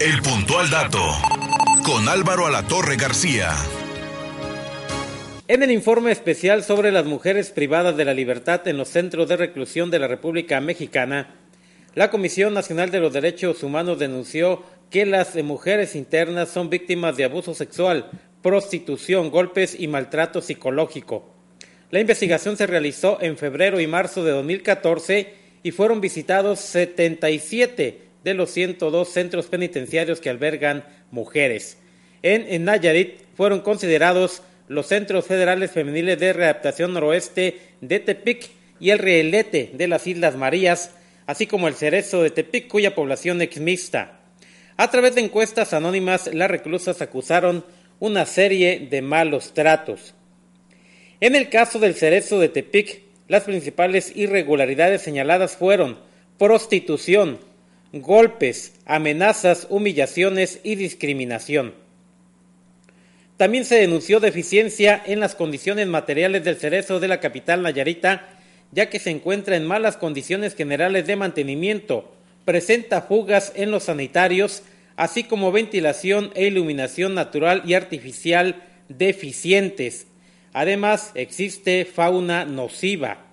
[0.00, 0.98] El puntual dato
[1.84, 3.50] con Álvaro Alatorre García.
[5.46, 9.36] En el informe especial sobre las mujeres privadas de la libertad en los centros de
[9.36, 11.34] reclusión de la República Mexicana,
[11.94, 17.24] la Comisión Nacional de los Derechos Humanos denunció que las mujeres internas son víctimas de
[17.24, 18.08] abuso sexual,
[18.40, 21.34] prostitución, golpes y maltrato psicológico.
[21.90, 28.34] La investigación se realizó en febrero y marzo de 2014 y fueron visitados 77 de
[28.34, 31.78] los 102 centros penitenciarios que albergan mujeres.
[32.22, 38.90] En, en Nayarit fueron considerados los Centros Federales Femeniles de Readaptación Noroeste de Tepic y
[38.90, 40.92] el Rielete de las Islas Marías,
[41.26, 44.20] así como el Cerezo de Tepic, cuya población es mixta.
[44.76, 47.64] A través de encuestas anónimas, las reclusas acusaron
[47.98, 50.14] una serie de malos tratos.
[51.20, 55.98] En el caso del Cerezo de Tepic, las principales irregularidades señaladas fueron
[56.38, 57.38] prostitución,
[57.92, 61.74] golpes, amenazas, humillaciones y discriminación.
[63.36, 68.28] También se denunció deficiencia en las condiciones materiales del cerezo de la capital Nayarita,
[68.70, 74.62] ya que se encuentra en malas condiciones generales de mantenimiento, presenta fugas en los sanitarios,
[74.96, 80.06] así como ventilación e iluminación natural y artificial deficientes.
[80.52, 83.29] Además, existe fauna nociva.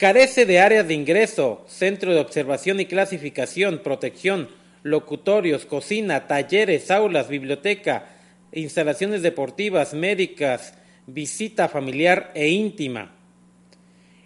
[0.00, 4.48] Carece de áreas de ingreso, centro de observación y clasificación, protección,
[4.82, 8.06] locutorios, cocina, talleres, aulas, biblioteca,
[8.50, 10.72] instalaciones deportivas, médicas,
[11.06, 13.12] visita familiar e íntima.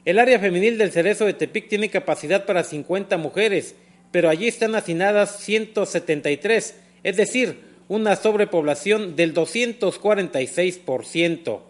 [0.05, 3.75] El área femenil del Cerezo de Tepic tiene capacidad para 50 mujeres,
[4.13, 7.59] pero allí están hacinadas 173, es decir,
[7.89, 11.63] una sobrepoblación del 246%.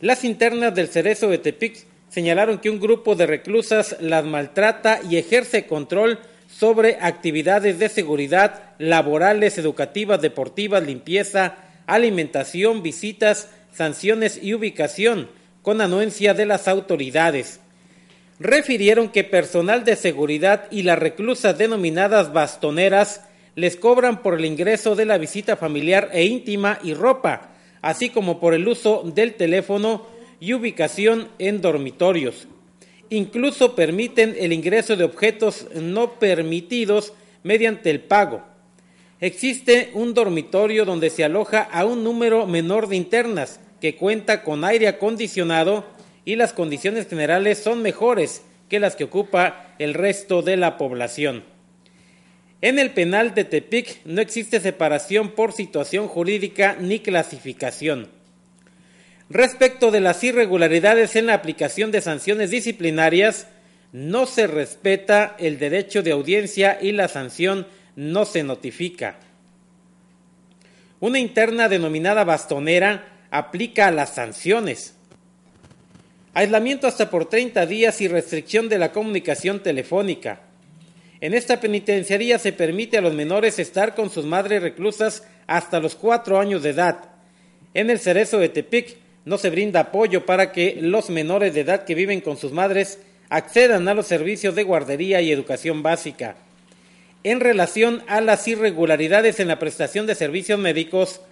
[0.00, 5.16] Las internas del Cerezo de Tepic señalaron que un grupo de reclusas las maltrata y
[5.16, 15.28] ejerce control sobre actividades de seguridad, laborales, educativas, deportivas, limpieza, alimentación, visitas, sanciones y ubicación,
[15.62, 17.58] con anuencia de las autoridades.
[18.38, 23.22] Refirieron que personal de seguridad y las reclusas denominadas bastoneras
[23.56, 27.50] les cobran por el ingreso de la visita familiar e íntima y ropa,
[27.82, 32.48] así como por el uso del teléfono y ubicación en dormitorios.
[33.10, 37.12] Incluso permiten el ingreso de objetos no permitidos
[37.42, 38.42] mediante el pago.
[39.20, 44.64] Existe un dormitorio donde se aloja a un número menor de internas que cuenta con
[44.64, 45.84] aire acondicionado
[46.24, 51.44] y las condiciones generales son mejores que las que ocupa el resto de la población.
[52.60, 58.08] En el penal de Tepic no existe separación por situación jurídica ni clasificación.
[59.30, 63.48] Respecto de las irregularidades en la aplicación de sanciones disciplinarias,
[63.92, 69.18] no se respeta el derecho de audiencia y la sanción no se notifica.
[71.00, 74.94] Una interna denominada bastonera aplica las sanciones.
[76.34, 80.40] Aislamiento hasta por 30 días y restricción de la comunicación telefónica.
[81.20, 85.94] En esta penitenciaría se permite a los menores estar con sus madres reclusas hasta los
[85.94, 87.10] cuatro años de edad.
[87.72, 91.84] En el Cerezo de Tepic no se brinda apoyo para que los menores de edad
[91.84, 92.98] que viven con sus madres
[93.30, 96.36] accedan a los servicios de guardería y educación básica.
[97.22, 101.22] En relación a las irregularidades en la prestación de servicios médicos,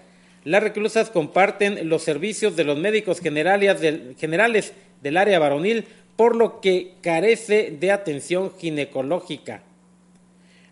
[0.45, 4.73] las reclusas comparten los servicios de los médicos generales
[5.03, 5.85] del, área varonil,
[6.17, 9.63] por lo que carece de atención ginecológica.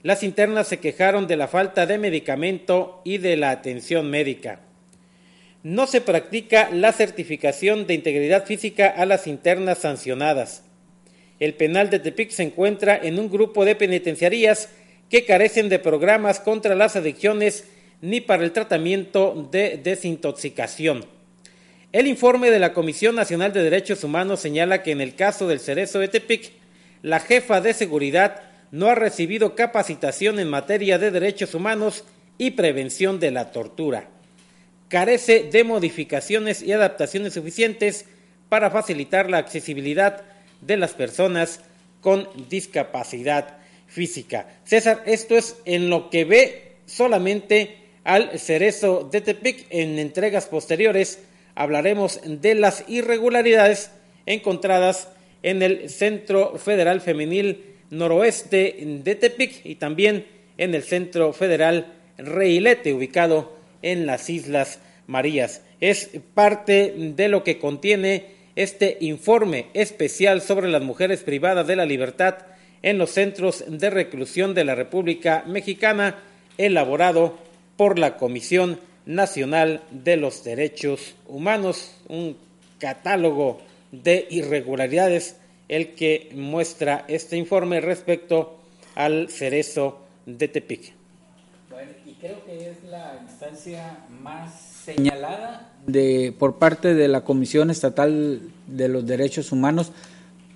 [0.02, 4.60] Las internas se quejaron de la falta de medicamento y de la atención médica
[5.62, 10.62] no se practica la certificación de integridad física a las internas sancionadas.
[11.38, 14.70] El penal de Tepic se encuentra en un grupo de penitenciarías
[15.10, 17.65] que carecen de programas contra las adicciones
[18.00, 21.04] ni para el tratamiento de desintoxicación.
[21.93, 25.60] El informe de la Comisión Nacional de Derechos Humanos señala que en el caso del
[25.60, 26.53] Cerezo de Tepic,
[27.03, 32.05] la jefa de seguridad no ha recibido capacitación en materia de derechos humanos
[32.38, 34.08] y prevención de la tortura
[34.90, 38.04] carece de modificaciones y adaptaciones suficientes
[38.50, 40.22] para facilitar la accesibilidad
[40.60, 41.60] de las personas
[42.00, 43.56] con discapacidad
[43.87, 44.48] física.
[44.64, 49.66] César, esto es en lo que ve solamente al cerezo de Tepic.
[49.70, 51.20] En entregas posteriores
[51.54, 53.92] hablaremos de las irregularidades
[54.26, 55.08] encontradas
[55.44, 60.26] en el Centro Federal Femenil Noroeste de Tepic y también
[60.58, 61.87] en el Centro Federal
[62.19, 65.62] Reilete, ubicado en las Islas Marías.
[65.81, 71.87] Es parte de lo que contiene este informe especial sobre las mujeres privadas de la
[71.87, 72.37] libertad
[72.82, 76.19] en los centros de reclusión de la República Mexicana
[76.59, 77.38] elaborado
[77.77, 82.37] por la Comisión Nacional de los Derechos Humanos, un
[82.79, 83.61] catálogo
[83.93, 85.37] de irregularidades
[85.69, 88.59] el que muestra este informe respecto
[88.94, 91.00] al cerezo de Tepic.
[92.06, 94.53] Y creo que es la instancia más
[94.85, 99.93] señalada de, por parte de la Comisión Estatal de los Derechos Humanos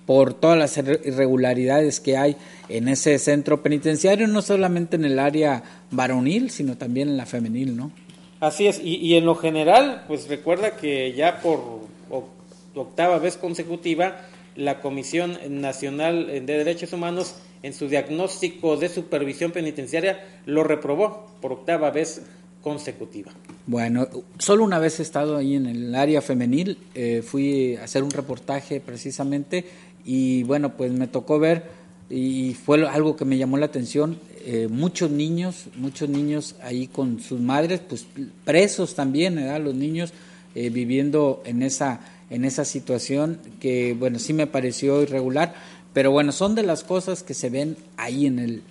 [0.05, 2.37] por todas las irregularidades que hay
[2.69, 7.75] en ese centro penitenciario, no solamente en el área varonil, sino también en la femenil,
[7.75, 7.91] ¿no?
[8.39, 11.79] Así es, y en lo general, pues recuerda que ya por
[12.75, 14.17] octava vez consecutiva,
[14.55, 21.53] la Comisión Nacional de Derechos Humanos en su diagnóstico de supervisión penitenciaria lo reprobó por
[21.53, 22.21] octava vez
[22.61, 23.31] consecutiva.
[23.67, 24.07] Bueno,
[24.39, 28.09] solo una vez he estado ahí en el área femenil, eh, fui a hacer un
[28.09, 29.65] reportaje precisamente
[30.03, 31.63] y bueno, pues me tocó ver
[32.09, 37.19] y fue algo que me llamó la atención, eh, muchos niños, muchos niños ahí con
[37.19, 38.07] sus madres, pues
[38.43, 39.61] presos también, ¿verdad?
[39.61, 40.13] los niños
[40.55, 41.99] eh, viviendo en esa
[42.29, 45.53] en esa situación que, bueno, sí me pareció irregular,
[45.95, 48.63] pero bueno, son de las cosas que se ven ahí en el,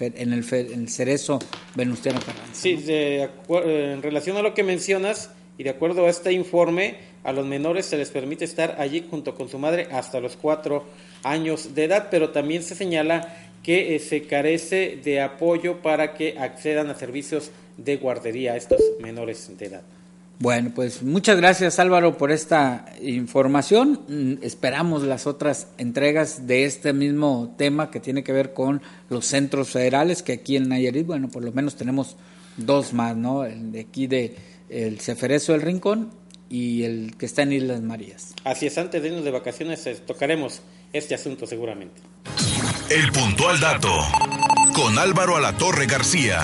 [0.00, 1.38] en el, cerezo
[1.76, 2.54] Venustiano Carranza.
[2.54, 7.32] Sí, eh, en relación a lo que mencionas, y de acuerdo a este informe, a
[7.32, 10.84] los menores se les permite estar allí junto con su madre hasta los cuatro
[11.22, 16.36] años de edad, pero también se señala que eh, se carece de apoyo para que
[16.36, 19.82] accedan a servicios de guardería a estos menores de edad.
[20.38, 24.02] Bueno, pues muchas gracias Álvaro por esta información.
[24.06, 29.24] Mm, esperamos las otras entregas de este mismo tema que tiene que ver con los
[29.24, 32.16] centros federales, que aquí en Nayarit, bueno, por lo menos tenemos
[32.58, 33.44] dos más, ¿no?
[33.44, 34.36] El de aquí de
[34.68, 36.10] el Ceferezo del Rincón
[36.50, 38.34] y el que está en Islas Marías.
[38.44, 40.60] Así es, antes de irnos de vacaciones eh, tocaremos
[40.92, 42.00] este asunto seguramente.
[42.90, 43.92] El puntual dato
[44.74, 46.40] con Álvaro Alatorre García.